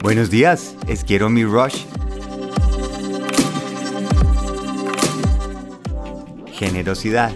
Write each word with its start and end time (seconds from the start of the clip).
Buenos 0.00 0.30
días, 0.30 0.76
es 0.86 1.02
Quiero 1.02 1.28
mi 1.28 1.44
Rush. 1.44 1.84
Generosidad. 6.52 7.32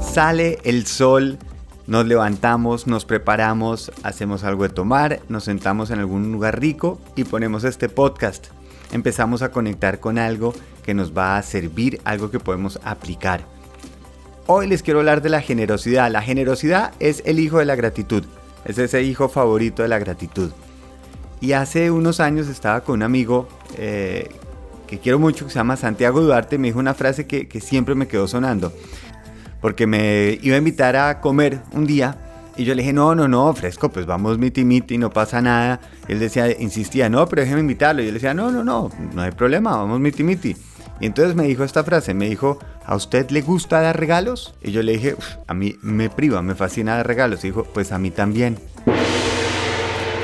Sale 0.00 0.60
el 0.62 0.86
sol, 0.86 1.38
nos 1.88 2.06
levantamos, 2.06 2.86
nos 2.86 3.04
preparamos, 3.04 3.90
hacemos 4.04 4.44
algo 4.44 4.62
de 4.62 4.68
tomar, 4.68 5.20
nos 5.28 5.44
sentamos 5.44 5.90
en 5.90 5.98
algún 5.98 6.30
lugar 6.30 6.60
rico 6.60 7.00
y 7.16 7.24
ponemos 7.24 7.64
este 7.64 7.88
podcast. 7.88 8.46
Empezamos 8.92 9.42
a 9.42 9.50
conectar 9.50 9.98
con 9.98 10.18
algo 10.18 10.54
que 10.84 10.94
nos 10.94 11.16
va 11.16 11.36
a 11.36 11.42
servir, 11.42 12.00
algo 12.04 12.30
que 12.30 12.38
podemos 12.38 12.78
aplicar. 12.84 13.51
Hoy 14.54 14.66
les 14.66 14.82
quiero 14.82 15.00
hablar 15.00 15.22
de 15.22 15.30
la 15.30 15.40
generosidad. 15.40 16.10
La 16.10 16.20
generosidad 16.20 16.92
es 17.00 17.22
el 17.24 17.40
hijo 17.40 17.58
de 17.58 17.64
la 17.64 17.74
gratitud. 17.74 18.22
Es 18.66 18.76
ese 18.76 19.02
hijo 19.02 19.30
favorito 19.30 19.82
de 19.82 19.88
la 19.88 19.98
gratitud. 19.98 20.50
Y 21.40 21.52
hace 21.52 21.90
unos 21.90 22.20
años 22.20 22.48
estaba 22.48 22.82
con 22.82 22.96
un 22.96 23.02
amigo 23.02 23.48
eh, 23.78 24.28
que 24.86 24.98
quiero 24.98 25.18
mucho, 25.18 25.46
que 25.46 25.52
se 25.52 25.58
llama 25.58 25.78
Santiago 25.78 26.20
Duarte, 26.20 26.58
me 26.58 26.68
dijo 26.68 26.78
una 26.78 26.92
frase 26.92 27.26
que, 27.26 27.60
siempre 27.62 27.94
me 27.94 28.06
quedó 28.06 28.28
sonando. 28.28 28.74
Porque 29.62 29.86
me 29.86 30.38
iba 30.42 30.54
a 30.56 30.58
invitar 30.58 30.96
a 30.96 31.22
comer 31.22 31.62
un 31.72 31.86
día 31.86 32.18
y 32.54 32.64
yo 32.64 32.74
le 32.74 32.82
dije, 32.82 32.92
no, 32.92 33.14
no, 33.14 33.28
no, 33.28 33.54
fresco, 33.54 33.90
pues 33.90 34.04
vamos 34.04 34.36
miti 34.36 34.66
miti, 34.66 34.98
no 34.98 35.08
pasa 35.08 35.40
nada. 35.40 35.80
él 36.08 36.18
decía, 36.18 36.60
insistía, 36.60 37.08
no, 37.08 37.26
pero 37.26 37.40
déjeme 37.40 37.62
invitarlo. 37.62 38.02
Y 38.02 38.04
yo 38.04 38.10
le 38.10 38.18
decía, 38.18 38.34
no, 38.34 38.50
no, 38.50 38.62
no, 38.62 38.90
no 39.14 39.22
hay 39.22 39.30
problema, 39.30 39.78
vamos 39.78 39.98
miti 39.98 40.22
miti. 40.22 40.54
Y 41.02 41.06
entonces 41.06 41.34
me 41.34 41.48
dijo 41.48 41.64
esta 41.64 41.82
frase, 41.82 42.14
me 42.14 42.28
dijo, 42.28 42.60
¿a 42.86 42.94
usted 42.94 43.28
le 43.30 43.42
gusta 43.42 43.80
dar 43.80 43.98
regalos? 43.98 44.54
Y 44.62 44.70
yo 44.70 44.84
le 44.84 44.92
dije, 44.92 45.16
a 45.48 45.52
mí 45.52 45.74
me 45.82 46.08
priva, 46.08 46.42
me 46.42 46.54
fascina 46.54 46.94
dar 46.94 47.08
regalos. 47.08 47.42
Y 47.42 47.48
dijo, 47.48 47.64
pues 47.64 47.90
a 47.90 47.98
mí 47.98 48.12
también. 48.12 48.56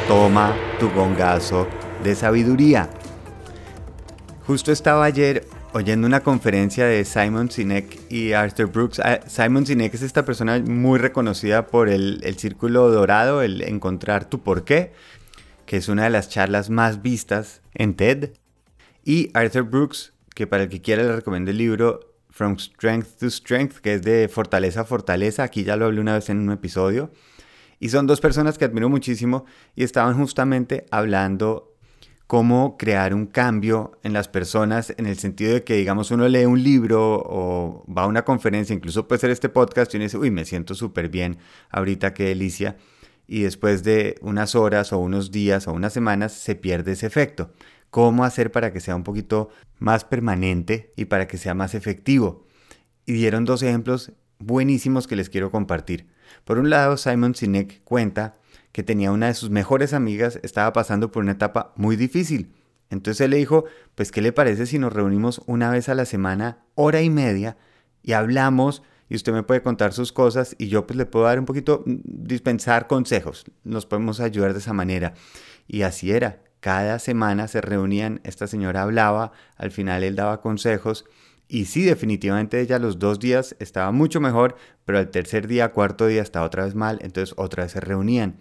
Toma 0.06 0.54
tu 0.78 0.88
gongazo 0.90 1.66
de 2.04 2.14
sabiduría. 2.14 2.88
Justo 4.46 4.70
estaba 4.70 5.04
ayer 5.04 5.48
oyendo 5.72 6.06
una 6.06 6.20
conferencia 6.20 6.86
de 6.86 7.04
Simon 7.04 7.50
Sinek 7.50 7.98
y 8.08 8.34
Arthur 8.34 8.66
Brooks. 8.66 9.00
Ah, 9.00 9.18
Simon 9.26 9.66
Sinek 9.66 9.92
es 9.94 10.02
esta 10.02 10.24
persona 10.24 10.60
muy 10.60 11.00
reconocida 11.00 11.66
por 11.66 11.88
el, 11.88 12.20
el 12.22 12.38
Círculo 12.38 12.88
Dorado, 12.88 13.42
el 13.42 13.62
Encontrar 13.62 14.26
tu 14.26 14.44
Porqué, 14.44 14.92
que 15.66 15.78
es 15.78 15.88
una 15.88 16.04
de 16.04 16.10
las 16.10 16.28
charlas 16.28 16.70
más 16.70 17.02
vistas 17.02 17.62
en 17.74 17.94
TED. 17.94 18.30
Y 19.04 19.32
Arthur 19.34 19.64
Brooks 19.64 20.12
que 20.38 20.46
para 20.46 20.62
el 20.62 20.68
que 20.68 20.80
quiera 20.80 21.02
le 21.02 21.16
recomiendo 21.16 21.50
el 21.50 21.58
libro 21.58 22.14
From 22.30 22.60
Strength 22.60 23.18
to 23.18 23.26
Strength, 23.26 23.78
que 23.78 23.94
es 23.94 24.02
de 24.02 24.28
fortaleza 24.28 24.82
a 24.82 24.84
fortaleza. 24.84 25.42
Aquí 25.42 25.64
ya 25.64 25.74
lo 25.74 25.86
hablé 25.86 26.00
una 26.00 26.14
vez 26.14 26.30
en 26.30 26.38
un 26.38 26.52
episodio. 26.52 27.10
Y 27.80 27.88
son 27.88 28.06
dos 28.06 28.20
personas 28.20 28.56
que 28.56 28.64
admiro 28.64 28.88
muchísimo 28.88 29.46
y 29.74 29.82
estaban 29.82 30.16
justamente 30.16 30.86
hablando 30.92 31.74
cómo 32.28 32.76
crear 32.78 33.14
un 33.14 33.26
cambio 33.26 33.98
en 34.04 34.12
las 34.12 34.28
personas 34.28 34.94
en 34.96 35.06
el 35.06 35.18
sentido 35.18 35.54
de 35.54 35.64
que, 35.64 35.74
digamos, 35.74 36.12
uno 36.12 36.28
lee 36.28 36.44
un 36.44 36.62
libro 36.62 37.20
o 37.26 37.84
va 37.92 38.02
a 38.02 38.06
una 38.06 38.24
conferencia, 38.24 38.76
incluso 38.76 39.08
puede 39.08 39.20
ser 39.20 39.30
este 39.30 39.48
podcast 39.48 39.92
y 39.92 39.96
uno 39.96 40.04
dice, 40.04 40.18
uy, 40.18 40.30
me 40.30 40.44
siento 40.44 40.76
súper 40.76 41.08
bien 41.08 41.38
ahorita, 41.68 42.14
qué 42.14 42.26
delicia. 42.26 42.76
Y 43.26 43.42
después 43.42 43.82
de 43.82 44.14
unas 44.20 44.54
horas 44.54 44.92
o 44.92 44.98
unos 44.98 45.32
días 45.32 45.66
o 45.66 45.72
unas 45.72 45.92
semanas 45.92 46.32
se 46.32 46.54
pierde 46.54 46.92
ese 46.92 47.08
efecto 47.08 47.50
cómo 47.90 48.24
hacer 48.24 48.52
para 48.52 48.72
que 48.72 48.80
sea 48.80 48.96
un 48.96 49.04
poquito 49.04 49.50
más 49.78 50.04
permanente 50.04 50.92
y 50.96 51.06
para 51.06 51.26
que 51.26 51.38
sea 51.38 51.54
más 51.54 51.74
efectivo. 51.74 52.46
Y 53.06 53.14
dieron 53.14 53.44
dos 53.44 53.62
ejemplos 53.62 54.12
buenísimos 54.38 55.06
que 55.06 55.16
les 55.16 55.30
quiero 55.30 55.50
compartir. 55.50 56.08
Por 56.44 56.58
un 56.58 56.70
lado, 56.70 56.96
Simon 56.96 57.34
Sinek 57.34 57.82
cuenta 57.84 58.34
que 58.72 58.82
tenía 58.82 59.12
una 59.12 59.26
de 59.26 59.34
sus 59.34 59.50
mejores 59.50 59.92
amigas, 59.92 60.38
estaba 60.42 60.72
pasando 60.72 61.10
por 61.10 61.22
una 61.22 61.32
etapa 61.32 61.72
muy 61.76 61.96
difícil. 61.96 62.54
Entonces 62.90 63.20
él 63.22 63.32
le 63.32 63.38
dijo, 63.38 63.64
pues 63.94 64.12
¿qué 64.12 64.22
le 64.22 64.32
parece 64.32 64.66
si 64.66 64.78
nos 64.78 64.92
reunimos 64.92 65.42
una 65.46 65.70
vez 65.70 65.88
a 65.88 65.94
la 65.94 66.04
semana, 66.04 66.64
hora 66.74 67.02
y 67.02 67.10
media, 67.10 67.56
y 68.02 68.12
hablamos 68.12 68.82
y 69.08 69.16
usted 69.16 69.32
me 69.32 69.42
puede 69.42 69.62
contar 69.62 69.92
sus 69.92 70.12
cosas 70.12 70.54
y 70.58 70.68
yo 70.68 70.86
pues 70.86 70.96
le 70.96 71.06
puedo 71.06 71.24
dar 71.24 71.38
un 71.38 71.44
poquito, 71.44 71.82
mm, 71.84 71.96
dispensar 72.04 72.86
consejos, 72.86 73.44
nos 73.64 73.86
podemos 73.86 74.20
ayudar 74.20 74.52
de 74.52 74.60
esa 74.60 74.72
manera. 74.72 75.14
Y 75.66 75.82
así 75.82 76.12
era, 76.12 76.42
cada 76.60 76.98
semana 76.98 77.48
se 77.48 77.60
reunían, 77.60 78.20
esta 78.24 78.46
señora 78.46 78.82
hablaba, 78.82 79.32
al 79.56 79.70
final 79.70 80.02
él 80.02 80.16
daba 80.16 80.40
consejos 80.40 81.04
y 81.48 81.64
sí, 81.64 81.82
definitivamente 81.82 82.60
ella 82.60 82.78
los 82.78 82.98
dos 82.98 83.18
días 83.18 83.56
estaba 83.58 83.90
mucho 83.90 84.20
mejor, 84.20 84.56
pero 84.84 84.98
al 84.98 85.10
tercer 85.10 85.46
día, 85.46 85.72
cuarto 85.72 86.06
día 86.06 86.20
estaba 86.20 86.44
otra 86.44 86.64
vez 86.64 86.74
mal, 86.74 86.98
entonces 87.02 87.34
otra 87.38 87.64
vez 87.64 87.72
se 87.72 87.80
reunían. 87.80 88.36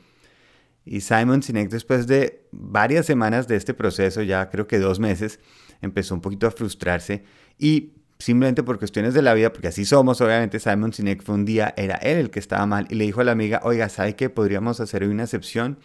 Y 0.84 1.02
Simon 1.02 1.42
Sinek 1.42 1.70
después 1.70 2.08
de 2.08 2.48
varias 2.52 3.06
semanas 3.06 3.48
de 3.48 3.56
este 3.56 3.74
proceso, 3.74 4.22
ya 4.22 4.50
creo 4.50 4.68
que 4.68 4.80
dos 4.80 5.00
meses, 5.00 5.40
empezó 5.82 6.16
un 6.16 6.22
poquito 6.22 6.48
a 6.48 6.52
frustrarse 6.52 7.24
y 7.58 7.94
simplemente 8.20 8.64
por 8.64 8.80
cuestiones 8.80 9.14
de 9.14 9.22
la 9.22 9.34
vida, 9.34 9.54
porque 9.54 9.68
así 9.68 9.86
somos, 9.86 10.20
obviamente 10.22 10.60
Simon 10.60 10.92
Sinek 10.92 11.24
fue 11.24 11.36
un 11.36 11.46
día, 11.46 11.74
era 11.78 11.96
él 11.96 12.18
el 12.18 12.30
que 12.30 12.40
estaba 12.40 12.66
mal 12.66 12.88
y 12.90 12.96
le 12.96 13.06
dijo 13.06 13.22
a 13.22 13.24
la 13.24 13.32
amiga, 13.32 13.62
oiga, 13.64 13.88
¿sabe 13.90 14.16
que 14.16 14.30
podríamos 14.30 14.80
hacer 14.82 15.04
una 15.04 15.24
excepción? 15.24 15.80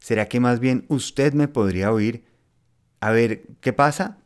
¿Será 0.00 0.28
que 0.28 0.40
más 0.40 0.58
bien 0.60 0.84
usted 0.88 1.32
me 1.34 1.46
podría 1.46 1.92
oír? 1.92 2.24
A 3.00 3.12
ver, 3.12 3.42
¿qué 3.60 3.72
pasa? 3.72 4.18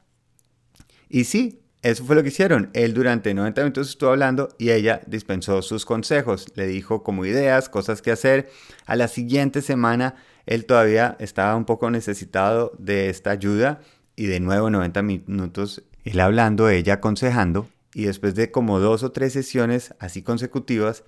Y 1.09 1.25
sí, 1.25 1.61
eso 1.83 2.05
fue 2.05 2.17
lo 2.17 2.23
que 2.23 2.29
hicieron. 2.29 2.71
Él 2.73 2.95
durante 2.95 3.35
90 3.35 3.61
minutos 3.61 3.91
estuvo 3.91 4.11
hablando 4.11 4.49
y 4.59 4.71
ella 4.71 5.03
dispensó 5.07 5.61
sus 5.61 5.85
consejos. 5.85 6.47
Le 6.55 6.67
dijo 6.67 7.03
como 7.03 7.27
ideas, 7.27 7.69
cosas 7.69 8.01
que 8.01 8.11
hacer. 8.11 8.51
A 8.87 8.97
la 8.97 9.09
siguiente 9.09 9.61
semana 9.61 10.15
él 10.47 10.65
todavía 10.65 11.17
estaba 11.21 11.55
un 11.57 11.67
poco 11.67 11.91
necesitado 11.91 12.73
de 12.79 13.11
esta 13.11 13.31
ayuda 13.31 13.81
y 14.17 14.27
de 14.27 14.41
nuevo 14.41 14.71
90 14.71 15.03
minutos 15.03 15.83
él 16.05 16.21
hablando, 16.21 16.69
ella 16.69 16.95
aconsejando. 16.95 17.69
Y 17.95 18.05
después 18.05 18.35
de 18.35 18.51
como 18.51 18.81
dos 18.81 19.03
o 19.03 19.13
tres 19.13 19.33
sesiones 19.33 19.95
así 19.99 20.23
consecutivas, 20.23 21.05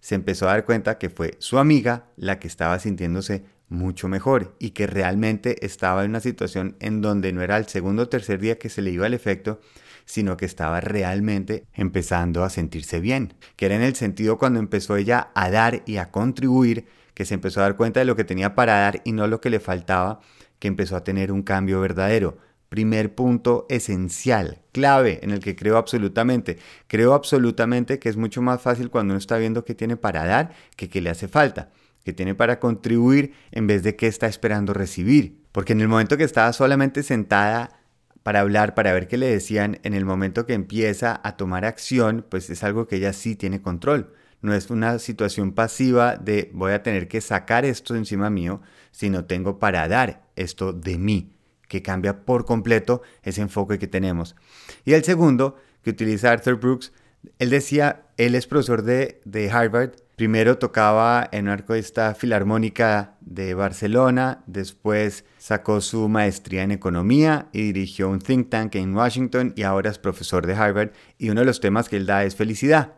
se 0.00 0.14
empezó 0.14 0.48
a 0.48 0.52
dar 0.52 0.64
cuenta 0.64 0.98
que 0.98 1.10
fue 1.10 1.34
su 1.38 1.58
amiga 1.58 2.06
la 2.16 2.38
que 2.38 2.48
estaba 2.48 2.78
sintiéndose 2.78 3.44
mucho 3.70 4.08
mejor 4.08 4.54
y 4.58 4.70
que 4.70 4.86
realmente 4.86 5.64
estaba 5.64 6.04
en 6.04 6.10
una 6.10 6.20
situación 6.20 6.76
en 6.80 7.00
donde 7.00 7.32
no 7.32 7.40
era 7.40 7.56
el 7.56 7.66
segundo 7.66 8.02
o 8.02 8.08
tercer 8.08 8.40
día 8.40 8.58
que 8.58 8.68
se 8.68 8.82
le 8.82 8.90
iba 8.90 9.06
el 9.06 9.14
efecto, 9.14 9.60
sino 10.04 10.36
que 10.36 10.44
estaba 10.44 10.80
realmente 10.80 11.64
empezando 11.72 12.42
a 12.44 12.50
sentirse 12.50 13.00
bien, 13.00 13.32
que 13.56 13.66
era 13.66 13.76
en 13.76 13.82
el 13.82 13.94
sentido 13.94 14.38
cuando 14.38 14.58
empezó 14.58 14.96
ella 14.96 15.30
a 15.34 15.50
dar 15.50 15.82
y 15.86 15.96
a 15.96 16.10
contribuir, 16.10 16.86
que 17.14 17.24
se 17.24 17.34
empezó 17.34 17.60
a 17.60 17.64
dar 17.64 17.76
cuenta 17.76 18.00
de 18.00 18.06
lo 18.06 18.16
que 18.16 18.24
tenía 18.24 18.54
para 18.54 18.80
dar 18.80 19.02
y 19.04 19.12
no 19.12 19.26
lo 19.28 19.40
que 19.40 19.50
le 19.50 19.60
faltaba, 19.60 20.20
que 20.58 20.68
empezó 20.68 20.96
a 20.96 21.04
tener 21.04 21.30
un 21.30 21.42
cambio 21.42 21.80
verdadero. 21.80 22.38
Primer 22.68 23.14
punto 23.14 23.66
esencial, 23.68 24.58
clave, 24.72 25.20
en 25.22 25.30
el 25.30 25.40
que 25.40 25.56
creo 25.56 25.76
absolutamente. 25.76 26.58
Creo 26.86 27.14
absolutamente 27.14 27.98
que 27.98 28.08
es 28.08 28.16
mucho 28.16 28.42
más 28.42 28.60
fácil 28.62 28.90
cuando 28.90 29.12
uno 29.12 29.18
está 29.18 29.38
viendo 29.38 29.64
qué 29.64 29.74
tiene 29.74 29.96
para 29.96 30.24
dar 30.24 30.52
que 30.76 30.88
qué 30.88 31.00
le 31.00 31.10
hace 31.10 31.28
falta 31.28 31.70
que 32.04 32.12
tiene 32.12 32.34
para 32.34 32.60
contribuir 32.60 33.32
en 33.50 33.66
vez 33.66 33.82
de 33.82 33.96
que 33.96 34.06
está 34.06 34.26
esperando 34.26 34.72
recibir. 34.72 35.40
Porque 35.52 35.72
en 35.72 35.80
el 35.80 35.88
momento 35.88 36.16
que 36.16 36.24
estaba 36.24 36.52
solamente 36.52 37.02
sentada 37.02 37.80
para 38.22 38.40
hablar, 38.40 38.74
para 38.74 38.92
ver 38.92 39.08
qué 39.08 39.16
le 39.16 39.26
decían, 39.26 39.78
en 39.82 39.94
el 39.94 40.04
momento 40.04 40.46
que 40.46 40.54
empieza 40.54 41.20
a 41.24 41.36
tomar 41.36 41.64
acción, 41.64 42.24
pues 42.28 42.50
es 42.50 42.62
algo 42.62 42.86
que 42.86 42.96
ella 42.96 43.12
sí 43.12 43.36
tiene 43.36 43.62
control. 43.62 44.12
No 44.42 44.54
es 44.54 44.70
una 44.70 44.98
situación 44.98 45.52
pasiva 45.52 46.16
de 46.16 46.50
voy 46.54 46.72
a 46.72 46.82
tener 46.82 47.08
que 47.08 47.20
sacar 47.20 47.64
esto 47.64 47.94
encima 47.94 48.30
mío, 48.30 48.60
sino 48.90 49.24
tengo 49.24 49.58
para 49.58 49.86
dar 49.88 50.26
esto 50.36 50.72
de 50.72 50.98
mí, 50.98 51.32
que 51.68 51.82
cambia 51.82 52.24
por 52.24 52.44
completo 52.44 53.02
ese 53.22 53.42
enfoque 53.42 53.78
que 53.78 53.86
tenemos. 53.86 54.36
Y 54.84 54.94
el 54.94 55.04
segundo, 55.04 55.56
que 55.82 55.90
utiliza 55.90 56.30
Arthur 56.30 56.56
Brooks, 56.56 56.92
él 57.38 57.50
decía, 57.50 58.06
él 58.16 58.34
es 58.34 58.46
profesor 58.46 58.82
de, 58.82 59.20
de 59.24 59.50
Harvard, 59.50 59.92
Primero 60.20 60.58
tocaba 60.58 61.26
en 61.32 61.44
una 61.44 61.54
orquesta 61.54 62.14
filarmónica 62.14 63.16
de 63.22 63.54
Barcelona, 63.54 64.44
después 64.46 65.24
sacó 65.38 65.80
su 65.80 66.10
maestría 66.10 66.62
en 66.62 66.72
economía 66.72 67.48
y 67.54 67.72
dirigió 67.72 68.10
un 68.10 68.18
think 68.18 68.50
tank 68.50 68.74
en 68.74 68.94
Washington 68.94 69.54
y 69.56 69.62
ahora 69.62 69.88
es 69.88 69.96
profesor 69.96 70.46
de 70.46 70.52
Harvard 70.52 70.90
y 71.16 71.30
uno 71.30 71.40
de 71.40 71.46
los 71.46 71.60
temas 71.60 71.88
que 71.88 71.96
él 71.96 72.04
da 72.04 72.22
es 72.24 72.36
felicidad. 72.36 72.96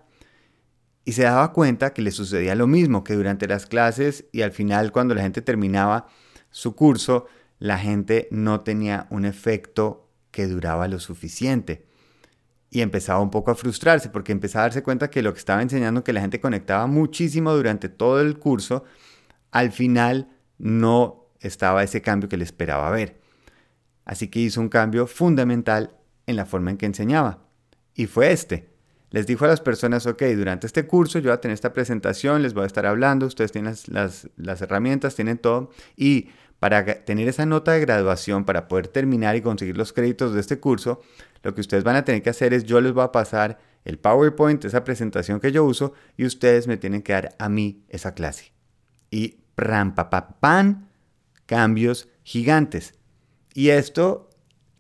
Y 1.04 1.12
se 1.12 1.22
daba 1.22 1.52
cuenta 1.52 1.92
que 1.92 2.02
le 2.02 2.10
sucedía 2.10 2.56
lo 2.56 2.66
mismo, 2.66 3.04
que 3.04 3.14
durante 3.14 3.46
las 3.46 3.66
clases 3.66 4.24
y 4.32 4.42
al 4.42 4.50
final 4.50 4.90
cuando 4.90 5.14
la 5.14 5.22
gente 5.22 5.42
terminaba 5.42 6.08
su 6.50 6.74
curso, 6.74 7.26
la 7.60 7.78
gente 7.78 8.26
no 8.32 8.62
tenía 8.62 9.06
un 9.10 9.26
efecto 9.26 10.10
que 10.32 10.48
duraba 10.48 10.88
lo 10.88 10.98
suficiente 10.98 11.86
y 12.74 12.80
empezaba 12.80 13.20
un 13.20 13.30
poco 13.30 13.50
a 13.50 13.54
frustrarse 13.54 14.08
porque 14.08 14.32
empezaba 14.32 14.64
a 14.64 14.68
darse 14.68 14.82
cuenta 14.82 15.10
que 15.10 15.20
lo 15.20 15.34
que 15.34 15.38
estaba 15.38 15.60
enseñando, 15.60 16.02
que 16.02 16.14
la 16.14 16.22
gente 16.22 16.40
conectaba 16.40 16.86
muchísimo 16.86 17.52
durante 17.52 17.90
todo 17.90 18.22
el 18.22 18.38
curso, 18.38 18.84
al 19.50 19.72
final 19.72 20.30
no 20.56 21.26
estaba 21.40 21.82
ese 21.82 22.00
cambio 22.00 22.30
que 22.30 22.38
le 22.38 22.44
esperaba 22.44 22.90
ver. 22.90 23.20
Así 24.06 24.28
que 24.28 24.40
hizo 24.40 24.58
un 24.62 24.70
cambio 24.70 25.06
fundamental 25.06 25.94
en 26.26 26.36
la 26.36 26.46
forma 26.46 26.70
en 26.70 26.78
que 26.78 26.86
enseñaba. 26.86 27.40
Y 27.94 28.06
fue 28.06 28.32
este. 28.32 28.70
les 29.10 29.26
dijo 29.26 29.44
a 29.44 29.48
las 29.48 29.60
personas, 29.60 30.06
ok, 30.06 30.22
durante 30.34 30.66
este 30.66 30.86
curso 30.86 31.18
yo 31.18 31.28
voy 31.28 31.34
a 31.34 31.40
tener 31.42 31.52
esta 31.52 31.74
presentación, 31.74 32.40
les 32.40 32.54
voy 32.54 32.62
a 32.62 32.66
estar 32.66 32.86
hablando, 32.86 33.26
ustedes 33.26 33.52
tienen 33.52 33.74
las, 33.88 34.30
las 34.36 34.62
herramientas, 34.62 35.14
tienen 35.14 35.36
todo, 35.36 35.68
y 35.94 36.30
para 36.62 36.84
tener 37.04 37.26
esa 37.26 37.44
nota 37.44 37.72
de 37.72 37.80
graduación, 37.80 38.44
para 38.44 38.68
poder 38.68 38.86
terminar 38.86 39.34
y 39.34 39.42
conseguir 39.42 39.76
los 39.76 39.92
créditos 39.92 40.32
de 40.32 40.38
este 40.38 40.60
curso, 40.60 41.00
lo 41.42 41.56
que 41.56 41.60
ustedes 41.60 41.82
van 41.82 41.96
a 41.96 42.04
tener 42.04 42.22
que 42.22 42.30
hacer 42.30 42.54
es 42.54 42.62
yo 42.62 42.80
les 42.80 42.92
voy 42.92 43.02
a 43.02 43.10
pasar 43.10 43.58
el 43.84 43.98
PowerPoint, 43.98 44.64
esa 44.64 44.84
presentación 44.84 45.40
que 45.40 45.50
yo 45.50 45.64
uso, 45.64 45.92
y 46.16 46.24
ustedes 46.24 46.68
me 46.68 46.76
tienen 46.76 47.02
que 47.02 47.14
dar 47.14 47.34
a 47.40 47.48
mí 47.48 47.82
esa 47.88 48.14
clase. 48.14 48.52
Y 49.10 49.38
ram, 49.56 49.96
pa, 49.96 50.08
pan, 50.08 50.88
cambios 51.46 52.08
gigantes. 52.22 52.94
Y 53.54 53.70
esto 53.70 54.30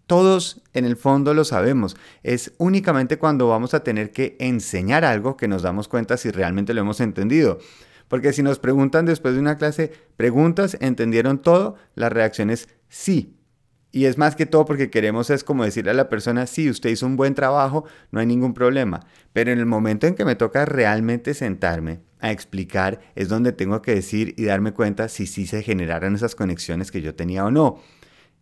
todos 0.06 0.62
en 0.74 0.84
el 0.84 0.96
fondo 0.96 1.34
lo 1.34 1.44
sabemos. 1.44 1.96
Es 2.22 2.52
únicamente 2.58 3.18
cuando 3.18 3.48
vamos 3.48 3.74
a 3.74 3.82
tener 3.82 4.12
que 4.12 4.36
enseñar 4.38 5.04
algo 5.04 5.36
que 5.36 5.48
nos 5.48 5.62
damos 5.62 5.88
cuenta 5.88 6.16
si 6.16 6.30
realmente 6.30 6.74
lo 6.74 6.82
hemos 6.82 7.00
entendido. 7.00 7.58
Porque 8.12 8.34
si 8.34 8.42
nos 8.42 8.58
preguntan 8.58 9.06
después 9.06 9.32
de 9.32 9.40
una 9.40 9.56
clase, 9.56 9.90
preguntas, 10.18 10.76
¿entendieron 10.82 11.40
todo? 11.40 11.76
La 11.94 12.10
reacción 12.10 12.50
es 12.50 12.68
sí. 12.90 13.38
Y 13.90 14.04
es 14.04 14.18
más 14.18 14.36
que 14.36 14.44
todo 14.44 14.66
porque 14.66 14.90
queremos 14.90 15.30
es 15.30 15.42
como 15.42 15.64
decirle 15.64 15.92
a 15.92 15.94
la 15.94 16.10
persona, 16.10 16.46
sí, 16.46 16.68
usted 16.68 16.90
hizo 16.90 17.06
un 17.06 17.16
buen 17.16 17.34
trabajo, 17.34 17.86
no 18.10 18.20
hay 18.20 18.26
ningún 18.26 18.52
problema. 18.52 19.00
Pero 19.32 19.50
en 19.50 19.58
el 19.58 19.64
momento 19.64 20.06
en 20.06 20.14
que 20.14 20.26
me 20.26 20.34
toca 20.34 20.66
realmente 20.66 21.32
sentarme 21.32 22.02
a 22.20 22.30
explicar, 22.30 23.00
es 23.14 23.30
donde 23.30 23.52
tengo 23.52 23.80
que 23.80 23.94
decir 23.94 24.34
y 24.36 24.44
darme 24.44 24.74
cuenta 24.74 25.08
si 25.08 25.26
sí 25.26 25.46
se 25.46 25.62
generaron 25.62 26.14
esas 26.14 26.34
conexiones 26.34 26.92
que 26.92 27.00
yo 27.00 27.14
tenía 27.14 27.46
o 27.46 27.50
no. 27.50 27.80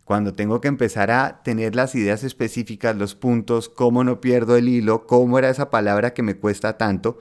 Cuando 0.03 0.33
tengo 0.33 0.59
que 0.59 0.67
empezar 0.67 1.11
a 1.11 1.43
tener 1.43 1.75
las 1.75 1.95
ideas 1.95 2.25
específicas, 2.25 2.97
los 2.97 3.15
puntos, 3.15 3.69
cómo 3.69 4.03
no 4.03 4.19
pierdo 4.19 4.57
el 4.57 4.67
hilo, 4.67 5.07
cómo 5.07 5.39
era 5.39 5.49
esa 5.49 5.69
palabra 5.69 6.13
que 6.13 6.23
me 6.23 6.35
cuesta 6.35 6.77
tanto, 6.77 7.19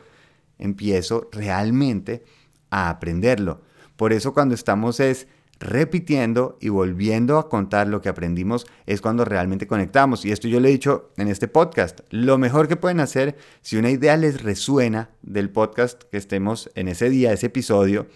empiezo 0.59 1.29
realmente 1.31 2.25
a 2.71 2.91
aprenderlo. 2.91 3.63
Por 3.97 4.13
eso 4.13 4.33
cuando 4.33 4.55
estamos 4.55 5.01
es 5.01 5.27
repitiendo 5.61 6.57
y 6.59 6.71
volviendo 6.71 7.39
a 7.39 7.51
contar 7.51 7.87
lo 7.87 8.01
que 8.01 8.09
aprendimos 8.09 8.67
es 8.87 9.03
cuando 9.03 9.25
realmente 9.27 9.67
conectamos. 9.67 10.25
Y 10.25 10.33
esto 10.33 10.49
yo 10.49 10.59
lo 10.59 10.67
he 10.67 10.73
dicho 10.73 11.13
en 11.19 11.29
este 11.29 11.49
podcast. 11.49 12.01
Lo 12.11 12.39
mejor 12.39 12.67
que 12.67 12.77
pueden 12.77 12.99
hacer 12.99 13.37
si 13.61 13.77
una 13.77 13.91
idea 13.91 14.17
les 14.17 14.43
resuena 14.43 15.11
del 15.23 15.51
podcast 15.51 16.05
que 16.05 16.17
estemos 16.17 16.71
en 16.75 16.89
ese 16.89 17.11
día, 17.11 17.33
ese 17.33 17.47
episodio, 17.47 18.07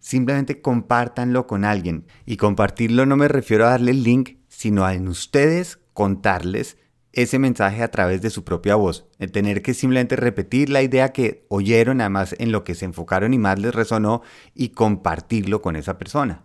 simplemente 0.00 0.62
compártanlo 0.62 1.46
con 1.46 1.64
alguien. 1.64 2.06
Y 2.24 2.38
compartirlo 2.38 3.04
no 3.04 3.16
me 3.16 3.28
refiero 3.28 3.66
a 3.66 3.70
darle 3.70 3.90
el 3.90 4.02
link, 4.02 4.38
sino 4.48 4.86
a 4.86 4.94
ustedes 4.94 5.78
contarles 5.92 6.78
ese 7.22 7.40
mensaje 7.40 7.82
a 7.82 7.90
través 7.90 8.22
de 8.22 8.30
su 8.30 8.44
propia 8.44 8.76
voz. 8.76 9.08
El 9.18 9.32
tener 9.32 9.60
que 9.60 9.74
simplemente 9.74 10.14
repetir 10.14 10.70
la 10.70 10.82
idea 10.82 11.12
que 11.12 11.44
oyeron, 11.48 12.00
además 12.00 12.36
en 12.38 12.52
lo 12.52 12.62
que 12.62 12.76
se 12.76 12.84
enfocaron 12.84 13.34
y 13.34 13.38
más 13.38 13.58
les 13.58 13.74
resonó, 13.74 14.22
y 14.54 14.68
compartirlo 14.68 15.60
con 15.60 15.74
esa 15.74 15.98
persona. 15.98 16.44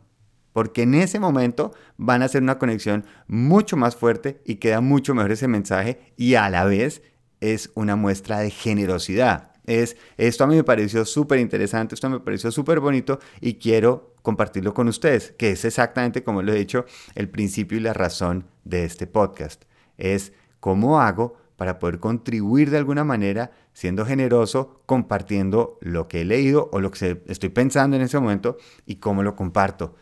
Porque 0.51 0.81
en 0.81 0.95
ese 0.95 1.19
momento 1.19 1.73
van 1.97 2.23
a 2.23 2.25
hacer 2.25 2.41
una 2.41 2.57
conexión 2.57 3.05
mucho 3.27 3.77
más 3.77 3.95
fuerte 3.95 4.41
y 4.45 4.55
queda 4.55 4.81
mucho 4.81 5.13
mejor 5.13 5.31
ese 5.31 5.47
mensaje 5.47 6.13
y 6.17 6.35
a 6.35 6.49
la 6.49 6.65
vez 6.65 7.03
es 7.39 7.69
una 7.75 7.95
muestra 7.95 8.39
de 8.39 8.49
generosidad. 8.49 9.51
Es, 9.67 9.95
esto 10.17 10.43
a 10.43 10.47
mí 10.47 10.55
me 10.55 10.63
pareció 10.63 11.05
súper 11.05 11.39
interesante, 11.39 11.93
esto 11.93 12.09
me 12.09 12.19
pareció 12.19 12.51
súper 12.51 12.79
bonito 12.79 13.19
y 13.41 13.55
quiero 13.55 14.15
compartirlo 14.23 14.73
con 14.73 14.87
ustedes, 14.87 15.35
que 15.37 15.51
es 15.51 15.65
exactamente 15.65 16.23
como 16.23 16.41
lo 16.41 16.51
he 16.51 16.57
dicho, 16.57 16.85
el 17.13 17.29
principio 17.29 17.77
y 17.77 17.81
la 17.81 17.93
razón 17.93 18.47
de 18.63 18.85
este 18.85 19.05
podcast. 19.05 19.65
Es 19.97 20.33
¿Cómo 20.63 21.01
hago 21.01 21.36
para 21.57 21.77
poder 21.77 22.00
contribuir 22.00 22.69
de 22.69 22.77
alguna 22.77 23.04
manera 23.04 23.51
siendo 23.74 24.06
generoso, 24.06 24.81
compartiendo 24.86 25.77
lo 25.81 26.07
que 26.07 26.21
he 26.21 26.24
leído 26.24 26.69
o 26.71 26.80
lo 26.80 26.89
que 26.89 27.21
estoy 27.27 27.50
pensando 27.50 27.98
en 27.98 28.01
ese 28.01 28.18
momento 28.18 28.56
y 28.86 28.95
cómo 28.95 29.24
lo 29.24 29.36
comparto? 29.36 29.98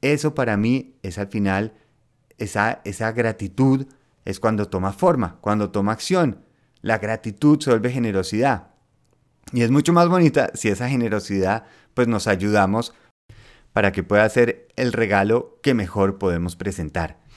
Eso 0.00 0.34
para 0.34 0.56
mí 0.56 0.96
es 1.04 1.16
al 1.18 1.28
final, 1.28 1.74
esa, 2.38 2.80
esa 2.82 3.12
gratitud 3.12 3.86
es 4.24 4.40
cuando 4.40 4.66
toma 4.66 4.92
forma, 4.92 5.38
cuando 5.42 5.70
toma 5.70 5.92
acción. 5.92 6.44
La 6.80 6.98
gratitud 6.98 7.60
se 7.60 7.70
vuelve 7.70 7.92
generosidad. 7.92 8.70
Y 9.52 9.62
es 9.62 9.70
mucho 9.70 9.92
más 9.92 10.08
bonita 10.08 10.50
si 10.54 10.70
esa 10.70 10.88
generosidad 10.88 11.66
pues 11.94 12.08
nos 12.08 12.26
ayudamos 12.26 12.94
para 13.72 13.92
que 13.92 14.02
pueda 14.02 14.28
ser 14.28 14.66
el 14.74 14.92
regalo 14.92 15.60
que 15.62 15.72
mejor 15.72 16.18
podemos 16.18 16.56
presentar. 16.56 17.27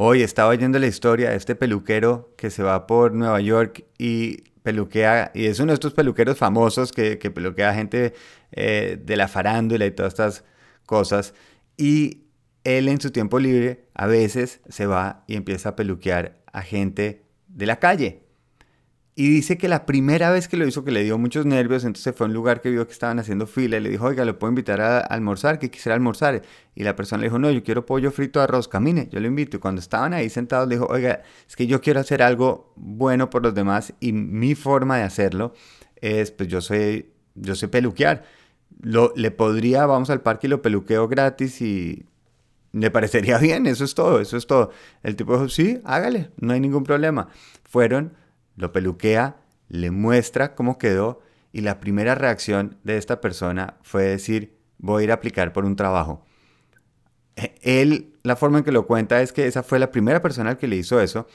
Hoy 0.00 0.22
estaba 0.22 0.50
oyendo 0.50 0.78
la 0.78 0.86
historia 0.86 1.30
de 1.30 1.36
este 1.36 1.56
peluquero 1.56 2.32
que 2.36 2.50
se 2.50 2.62
va 2.62 2.86
por 2.86 3.14
Nueva 3.14 3.40
York 3.40 3.84
y 3.98 4.42
peluquea, 4.62 5.32
y 5.34 5.46
es 5.46 5.58
uno 5.58 5.72
de 5.72 5.74
estos 5.74 5.92
peluqueros 5.92 6.38
famosos 6.38 6.92
que, 6.92 7.18
que 7.18 7.32
peluquea 7.32 7.74
gente 7.74 8.14
eh, 8.52 8.96
de 9.02 9.16
la 9.16 9.26
farándula 9.26 9.86
y 9.86 9.90
todas 9.90 10.12
estas 10.12 10.44
cosas. 10.86 11.34
Y 11.76 12.28
él 12.62 12.86
en 12.86 13.00
su 13.00 13.10
tiempo 13.10 13.40
libre 13.40 13.88
a 13.92 14.06
veces 14.06 14.60
se 14.68 14.86
va 14.86 15.24
y 15.26 15.34
empieza 15.34 15.70
a 15.70 15.74
peluquear 15.74 16.44
a 16.52 16.62
gente 16.62 17.24
de 17.48 17.66
la 17.66 17.80
calle. 17.80 18.22
Y 19.20 19.30
dice 19.30 19.58
que 19.58 19.66
la 19.66 19.84
primera 19.84 20.30
vez 20.30 20.46
que 20.46 20.56
lo 20.56 20.64
hizo, 20.64 20.84
que 20.84 20.92
le 20.92 21.02
dio 21.02 21.18
muchos 21.18 21.44
nervios, 21.44 21.84
entonces 21.84 22.14
fue 22.14 22.26
a 22.26 22.28
un 22.28 22.34
lugar 22.34 22.60
que 22.60 22.70
vio 22.70 22.86
que 22.86 22.92
estaban 22.92 23.18
haciendo 23.18 23.48
fila 23.48 23.76
y 23.76 23.80
le 23.80 23.90
dijo, 23.90 24.04
oiga, 24.04 24.24
¿lo 24.24 24.38
puedo 24.38 24.52
invitar 24.52 24.80
a 24.80 25.00
almorzar? 25.00 25.58
Que 25.58 25.72
quisiera 25.72 25.96
almorzar. 25.96 26.40
Y 26.76 26.84
la 26.84 26.94
persona 26.94 27.22
le 27.22 27.26
dijo, 27.26 27.36
no, 27.36 27.50
yo 27.50 27.64
quiero 27.64 27.84
pollo 27.84 28.12
frito 28.12 28.40
arroz, 28.40 28.68
camine, 28.68 29.08
yo 29.10 29.18
lo 29.18 29.26
invito. 29.26 29.56
Y 29.56 29.60
cuando 29.60 29.80
estaban 29.80 30.14
ahí 30.14 30.30
sentados, 30.30 30.68
le 30.68 30.76
dijo, 30.76 30.86
oiga, 30.86 31.22
es 31.48 31.56
que 31.56 31.66
yo 31.66 31.80
quiero 31.80 31.98
hacer 31.98 32.22
algo 32.22 32.72
bueno 32.76 33.28
por 33.28 33.42
los 33.42 33.56
demás 33.56 33.92
y 33.98 34.12
mi 34.12 34.54
forma 34.54 34.98
de 34.98 35.02
hacerlo 35.02 35.52
es, 35.96 36.30
pues 36.30 36.48
yo 36.48 36.60
soy, 36.60 37.10
yo 37.34 37.56
sé 37.56 37.66
peluquear. 37.66 38.22
Lo, 38.80 39.12
le 39.16 39.32
podría, 39.32 39.84
vamos 39.86 40.10
al 40.10 40.20
parque 40.20 40.46
y 40.46 40.50
lo 40.50 40.62
peluqueo 40.62 41.08
gratis 41.08 41.60
y 41.60 42.06
le 42.70 42.92
parecería 42.92 43.38
bien, 43.40 43.66
eso 43.66 43.82
es 43.82 43.96
todo, 43.96 44.20
eso 44.20 44.36
es 44.36 44.46
todo. 44.46 44.70
El 45.02 45.16
tipo 45.16 45.32
dijo, 45.32 45.48
sí, 45.48 45.80
hágale, 45.82 46.30
no 46.36 46.52
hay 46.52 46.60
ningún 46.60 46.84
problema. 46.84 47.26
Fueron 47.64 48.12
lo 48.58 48.72
peluquea, 48.72 49.36
le 49.68 49.90
muestra 49.90 50.54
cómo 50.54 50.78
quedó 50.78 51.20
y 51.52 51.60
la 51.62 51.80
primera 51.80 52.14
reacción 52.14 52.76
de 52.82 52.98
esta 52.98 53.20
persona 53.20 53.78
fue 53.82 54.02
decir, 54.02 54.58
voy 54.78 55.02
a 55.02 55.04
ir 55.04 55.10
a 55.12 55.14
aplicar 55.14 55.52
por 55.52 55.64
un 55.64 55.76
trabajo. 55.76 56.24
E, 57.36 57.54
él, 57.62 58.14
la 58.22 58.36
forma 58.36 58.58
en 58.58 58.64
que 58.64 58.72
lo 58.72 58.86
cuenta 58.86 59.22
es 59.22 59.32
que 59.32 59.46
esa 59.46 59.62
fue 59.62 59.78
la 59.78 59.92
primera 59.92 60.20
persona 60.20 60.58
que 60.58 60.66
le 60.66 60.76
hizo 60.76 61.00
eso 61.00 61.26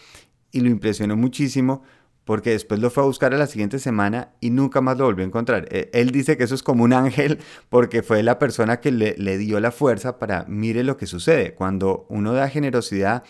y 0.52 0.60
lo 0.60 0.70
impresionó 0.70 1.16
muchísimo 1.16 1.84
porque 2.26 2.52
después 2.52 2.80
lo 2.80 2.90
fue 2.90 3.04
a 3.04 3.06
buscar 3.06 3.34
a 3.34 3.38
la 3.38 3.48
siguiente 3.48 3.80
semana 3.80 4.34
y 4.40 4.50
nunca 4.50 4.80
más 4.82 4.98
lo 4.98 5.06
volvió 5.06 5.24
a 5.24 5.28
encontrar. 5.28 5.68
E, 5.72 5.90
él 5.94 6.12
dice 6.12 6.36
que 6.36 6.44
eso 6.44 6.56
es 6.56 6.64
como 6.64 6.84
un 6.84 6.92
ángel 6.92 7.40
porque 7.70 8.04
fue 8.04 8.22
la 8.22 8.38
persona 8.38 8.82
que 8.82 8.92
le, 8.92 9.16
le 9.18 9.38
dio 9.38 9.62
la 9.62 9.72
fuerza 9.72 10.20
para 10.20 10.44
mire 10.50 10.84
lo 10.84 10.98
que 10.98 11.08
sucede. 11.08 11.54
Cuando 11.54 12.06
uno 12.10 12.34
da 12.34 12.50
generosidad, 12.50 13.24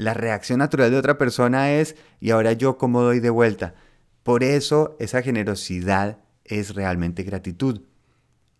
la 0.00 0.14
reacción 0.14 0.60
natural 0.60 0.90
de 0.90 0.96
otra 0.96 1.18
persona 1.18 1.72
es, 1.72 1.94
¿y 2.20 2.30
ahora 2.30 2.54
yo 2.54 2.78
cómo 2.78 3.02
doy 3.02 3.20
de 3.20 3.28
vuelta? 3.28 3.74
Por 4.22 4.42
eso 4.42 4.96
esa 4.98 5.20
generosidad 5.20 6.20
es 6.42 6.74
realmente 6.74 7.22
gratitud. 7.22 7.82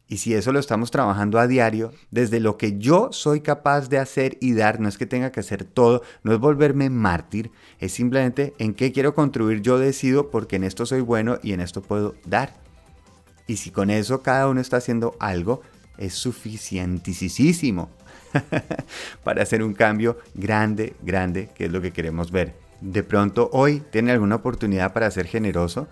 Y 0.07 0.19
si 0.19 0.35
eso 0.35 0.53
lo 0.53 0.59
estamos 0.59 0.91
trabajando 0.91 1.39
a 1.39 1.47
diario, 1.47 1.93
desde 2.11 2.41
lo 2.41 2.59
que 2.59 2.77
yo 2.79 3.09
soy 3.13 3.41
capaz 3.41 3.89
de 3.89 3.97
hacer 3.97 4.37
y 4.43 4.53
dar, 4.53 4.81
no 4.81 4.89
es 4.89 4.99
que 4.99 5.07
tenga 5.07 5.33
que 5.33 5.41
hacer 5.41 5.65
todo, 5.65 6.03
no 6.25 6.35
es 6.35 6.39
volverme 6.39 6.91
mártir, 6.91 7.51
es 7.79 7.93
simplemente 7.93 8.53
en 8.59 8.75
qué 8.75 8.93
quiero 8.93 9.15
contribuir 9.15 9.63
yo 9.63 9.79
decido 9.79 10.31
porque 10.31 10.57
en 10.57 10.65
esto 10.65 10.85
soy 10.85 11.01
bueno 11.01 11.39
y 11.43 11.55
en 11.55 11.61
esto 11.61 11.81
puedo 11.81 12.17
dar. 12.27 12.53
Y 13.47 13.57
si 13.57 13.71
con 13.71 13.89
eso 13.89 14.23
cada 14.23 14.47
uno 14.47 14.61
está 14.61 14.77
haciendo 14.77 15.17
algo, 15.19 15.63
es 15.97 16.13
suficientísimo 16.13 17.89
para 19.25 19.43
hacer 19.43 19.63
un 19.63 19.75
cambio 19.75 20.19
grande, 20.35 20.95
grande, 21.03 21.49
que 21.55 21.67
es 21.67 21.73
lo 21.73 21.81
que 21.81 21.93
queremos 21.93 22.31
ver. 22.31 22.55
De 22.81 23.03
pronto 23.03 23.51
hoy 23.53 23.83
tiene 23.91 24.13
alguna 24.13 24.37
oportunidad 24.37 24.93
para 24.93 25.11
ser 25.11 25.27
generoso, 25.27 25.89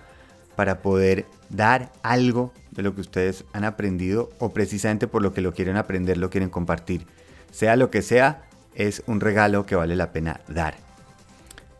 para 0.56 0.80
poder 0.80 1.26
dar 1.50 1.92
algo 2.02 2.52
de 2.70 2.82
lo 2.82 2.94
que 2.94 3.00
ustedes 3.00 3.44
han 3.52 3.64
aprendido 3.64 4.30
o 4.38 4.52
precisamente 4.52 5.06
por 5.06 5.22
lo 5.22 5.32
que 5.32 5.40
lo 5.40 5.52
quieren 5.52 5.76
aprender, 5.76 6.18
lo 6.18 6.30
quieren 6.30 6.50
compartir. 6.50 7.06
Sea 7.50 7.76
lo 7.76 7.90
que 7.90 8.02
sea, 8.02 8.42
es 8.74 9.02
un 9.06 9.20
regalo 9.20 9.66
que 9.66 9.76
vale 9.76 9.96
la 9.96 10.12
pena 10.12 10.40
dar. 10.48 10.74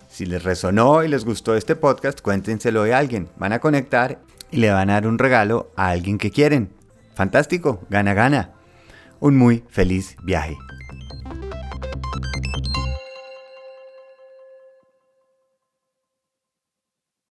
Si 0.09 0.27
les 0.27 0.43
resonó 0.43 1.05
y 1.05 1.09
les 1.09 1.25
gustó 1.25 1.55
este 1.55 1.77
podcast, 1.77 2.21
cuéntenselo 2.21 2.83
a 2.83 2.99
alguien. 2.99 3.29
Van 3.37 3.53
a 3.53 3.61
conectar 3.61 4.19
y 4.51 4.59
le 4.59 4.71
van 4.71 4.91
a 4.91 4.95
dar 4.95 5.07
un 5.07 5.19
regalo 5.19 5.71
a 5.77 5.89
alguien 5.91 6.19
que 6.19 6.31
quieren. 6.31 6.71
Fantástico, 7.15 7.81
gana, 7.91 8.15
gana 8.15 8.58
un 9.21 9.37
muy 9.37 9.65
feliz 9.69 10.17
viaje. 10.23 10.57